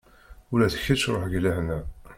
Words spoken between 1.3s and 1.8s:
lehna.